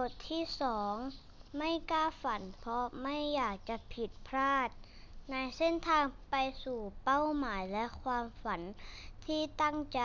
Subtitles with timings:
[0.00, 0.94] บทที่สอง
[1.58, 4.68] ไม่กล้าฝันเพราะไม่อยากจะผิดพลาด
[5.30, 6.34] ในเส้นทางไป
[6.64, 8.60] สู่เป้าหมายและความฝัน
[9.26, 10.02] ที่ตั้งใจ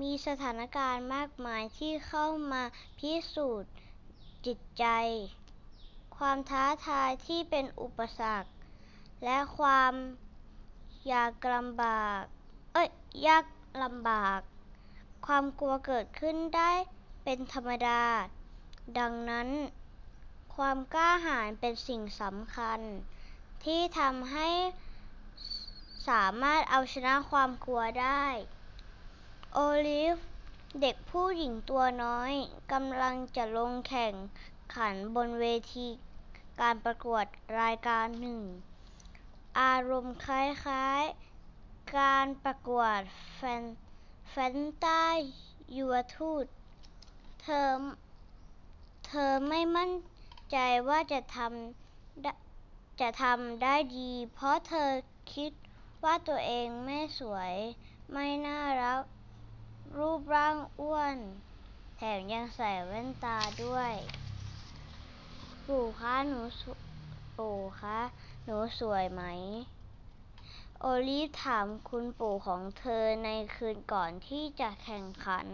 [0.00, 2.62] มีสถานการณ์มากมายที่เข้ามา
[2.98, 3.72] พิสูจน์
[4.46, 4.84] จิตใจ
[6.16, 8.50] ความท้าทายที่เป็นอุปสรรค
[9.24, 9.92] และความ
[11.12, 12.20] ยากลำบาก
[12.72, 12.88] เอ้ย
[13.26, 13.44] ยาก
[13.82, 14.40] ลำบาก
[15.26, 16.72] ความกลัวเกิดขึ้นได้
[17.24, 18.02] เป็นธรรมดา
[18.98, 19.48] ดังนั้น
[20.56, 22.80] ความกล้าหาญเป็นสิ่งสำคัญ
[23.64, 24.48] ที่ทำให้
[26.08, 28.24] สามารถเอาชนะความกลัวได้
[29.52, 30.16] โอลิฟ
[30.80, 32.32] เด็กผู้หญิงตัวน้อย
[32.72, 34.14] กำลังจะลงแข่ง
[34.74, 35.88] ขันบนเวที
[36.60, 37.24] การประกวด
[37.60, 38.40] รายการหนึ่ง
[39.60, 42.98] อารมณ์คล้ายๆ การประกวด
[43.34, 43.62] แฟน
[44.30, 45.04] แฟนตา
[45.76, 46.44] ยัวทูต
[47.42, 47.78] เธอ
[49.12, 49.92] เธอไม่มั่น
[50.52, 54.90] ใจว่าจะทำจะทำได้ดี เพราะเธอ
[55.34, 55.52] คิด
[56.04, 57.54] ว่าตัวเองไม่สวย
[58.12, 59.00] ไม่น่ารัก
[59.96, 61.16] รูปร่างอ้วน
[61.96, 63.92] แถมยังใส่แว่นตาด้วย
[65.66, 66.40] ปู่คะหนู
[67.38, 67.98] ปู่คะ
[68.44, 69.22] หนูสวยไหม
[70.80, 75.48] โอลิฟถามคุณปู่ของเธอในคืนก่อนที่จะแข่งขัน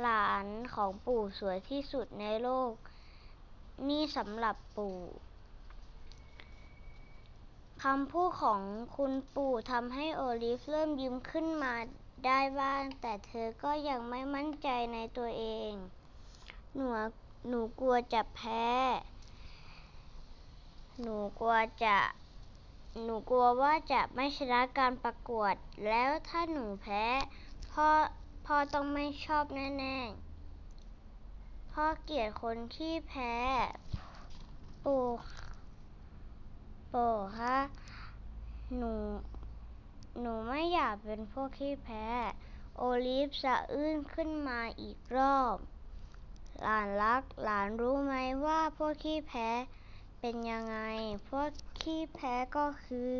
[0.00, 2.72] หลานของปู่สวยที่สุดในโลก
[3.88, 4.98] นี่สำหรับปู่
[7.82, 8.62] คำพูดของ
[8.96, 11.74] คุณปู่ทำให้โอลิฟเริ่มยิ้มขึ้นมา
[12.26, 15.72] ได้บ้าง แต่เธอก็ยังไม่มั่นใจในตัวเอง
[16.74, 16.88] หนู
[17.48, 18.66] หนูกลัวจะแพ้
[21.00, 21.98] หนูกลัวจะ
[23.02, 25.54] หนูกลัวว่าจะไม่ชนะการประกวด
[25.86, 27.04] แล้วถ้าหนูแพ้
[27.72, 27.88] พ่อ
[28.52, 33.34] พ่อต้องไม่ชอบแน่ๆ พ่อเกลียดคนที่แพ้
[34.84, 35.06] ปู่
[36.92, 37.56] ปู่คะ
[38.76, 38.92] หนู
[40.20, 42.06] หนูไม่อยากเป็นพวกขี้แพ้
[42.76, 45.56] โอลิฟสะอื้นขึ้นมาอีกรอบ
[46.62, 48.14] หลานรัก หลานรู้ไหม
[48.46, 49.48] ว่าพวกขี้แพ้
[50.20, 50.78] เป็นยังไง
[51.28, 51.48] พวก
[51.80, 53.18] ขี้แพ้ก็คือ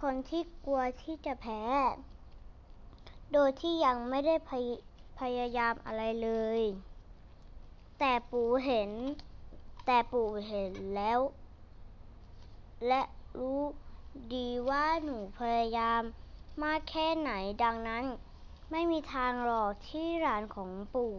[0.00, 1.62] คนที่กลัวที่จะแพ้
[3.32, 4.68] โดยที่ยังไม่ได้พย
[5.18, 6.30] พยายามอะไรเล
[6.60, 6.62] ย
[7.98, 8.90] แต่ปู่เห็น
[9.86, 11.20] แต่ปู่เห็นแล้ว
[12.86, 13.02] และ
[13.38, 13.62] รู้
[14.34, 16.02] ดีว่าหนูพยายาม
[16.62, 17.32] มากแค่ไหน
[17.64, 18.04] ดังนั้น
[18.70, 21.12] ไม่มีทางหรอกที่หลานของปู่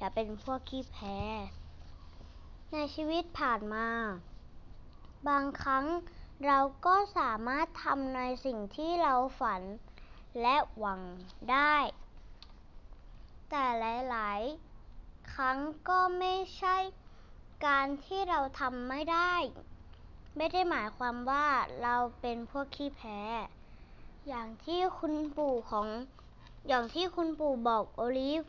[0.00, 1.18] จะเป็นพวกขี้แพ้
[2.72, 3.88] ในชีวิตผ่านมา
[5.28, 5.86] บางครั้ง
[6.46, 9.62] เราก็สามารถทำในสิ่งที่เราฝัน
[10.42, 11.00] และหวัง
[11.50, 11.76] ได้
[13.50, 13.64] แต่
[14.10, 14.40] หลาย
[14.88, 15.58] ๆ ครั้ง
[15.88, 16.76] ก็ไม่ใช่
[17.66, 19.34] การที่เราทำไม่ได้
[20.36, 21.46] ไม่ได้หมายความว่า
[21.82, 23.20] เราเป็นพวกขี้แพ้
[24.28, 25.86] อย่างที่คุณปู่ของ
[26.68, 28.42] อย่างที่คุณปู่บอกโอลิฟ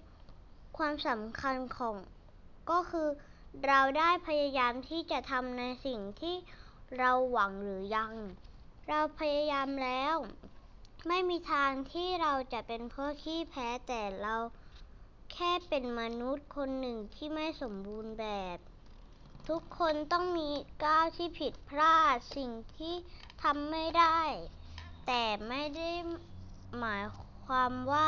[0.77, 1.95] ความสำคัญของ
[2.69, 3.07] ก็คือ
[3.65, 6.35] เราได้พยายามที่จะทำในสิ่งที่
[6.97, 8.13] เราหวังหรือยัง
[8.87, 10.15] เราพยายามแล้ว
[11.07, 14.35] ไม่มีทางที่เราจะเป็นพวกขี้แพ้แต่เรา
[15.33, 18.57] แค่เป็นมนุษย์คนหนึ่งที่ไม่สมบูรณ์แบบ
[19.47, 20.49] ทุกคนต้องมี
[20.83, 22.95] ก้าวที่ผิดพลาดสิ่งที่
[23.43, 24.19] ทำไม่ได้
[25.07, 25.89] แต่ไม่ได้
[26.77, 27.03] หมาย
[27.45, 28.07] ความว่า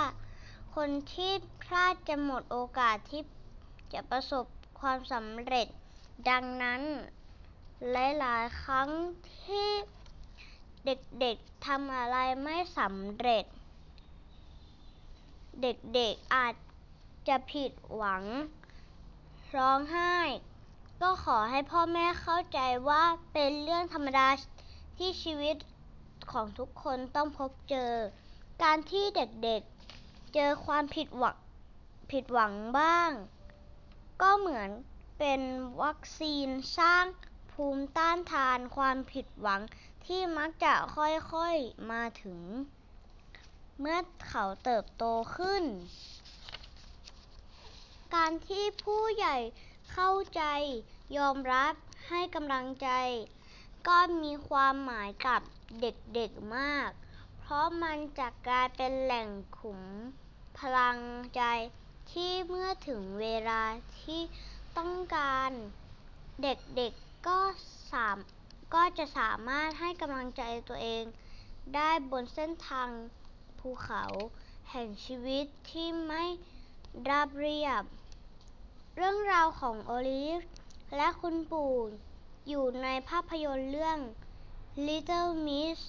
[0.76, 1.32] คนที่
[1.62, 3.22] พลาดจะหมดโอกาสที่
[3.94, 4.46] จะประสบ
[4.80, 5.68] ความสำเร็จ
[6.30, 6.82] ดังนั้น
[7.92, 8.90] หลาย ๆ ครั้ง
[9.44, 9.70] ที่
[10.88, 13.46] เด็กๆทำอะไรไม่สำเร็จ
[15.62, 16.56] เด็กๆอาจ
[17.28, 18.24] จะผิดหวัง
[19.56, 20.16] ร้องไห้
[21.02, 22.60] ก็ขอให้พ่อแม่เข้าใจ
[22.90, 23.04] ว่า
[23.34, 24.28] เป็นเรื่องธรรมดา
[24.98, 25.56] ที่ชีวิต
[26.32, 27.92] ของทุกคนต้องพบเจอ
[28.64, 31.36] การที่เด็กๆเจอความผิดหวัง
[32.12, 33.12] ผิดหวังบ้าง
[34.22, 34.70] ก็เหมือน
[35.20, 35.42] เป็น
[35.82, 36.48] วัคซีน
[36.80, 37.06] สร้าง
[37.52, 39.62] ภูมิต้านทานความผิดหวัง
[40.08, 42.40] ที่มักจะค่อยๆมาถึง
[43.80, 45.04] เมื่อเขาเติบโต
[45.36, 45.64] ขึ้น
[48.16, 49.38] การที่ผู้ใหญ่
[49.92, 50.44] เข้าใจ
[51.18, 51.74] ยอมรับ
[52.08, 52.90] ให้กำลังใจ
[53.88, 55.42] ก็มีความหมายกับ
[55.82, 56.90] เด็กๆมาก
[57.40, 59.82] เพราะมันจะกลายเป็นแหล่งขุม
[60.60, 61.00] พลัง
[61.36, 61.42] ใจ
[62.12, 63.64] ที่เมื่อถึงเวลา
[64.02, 64.22] ที่
[64.78, 65.52] ต้องการ
[66.44, 67.40] เด็กๆก็
[67.92, 68.10] สา
[68.74, 71.04] ก็จะสามารถให้กำลังใจตัวเอง
[71.76, 72.90] ได้บนเส้นทาง
[73.60, 74.04] ภูเขา
[74.72, 76.24] แห่งชีวิตที่ไม่
[77.10, 77.84] ราบเรียบ
[78.96, 80.42] เรื่องราวของโอลิฟ
[80.96, 81.76] และคุณปู่
[82.48, 84.00] อยู่ในภาพยนตร์เรื่อง
[84.88, 85.80] Little Miss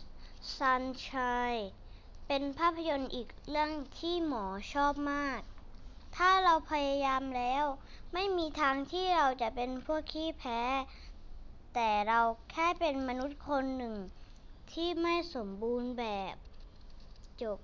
[0.56, 1.64] Sunshine
[2.26, 5.40] เป็นภาพยนตร์อีกเรื่องที่หมอชอบมาก
[6.16, 7.64] ถ้าเราพยายามแล้ว
[8.12, 10.60] ไม่มีทางที่เราจะเป็นพวกขี้แพ้
[11.74, 12.20] แต่เรา
[12.50, 13.94] แค่เป็นมนุษย์คนหนึ่ง
[14.72, 16.34] ที่ไม่สมบูรณ์แบบ
[17.42, 17.58] จบ